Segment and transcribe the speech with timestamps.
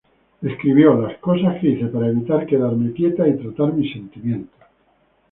[0.41, 4.59] Escribió: "las cosas que hice para evitar quedarme quieta y tratar mis sentimientos.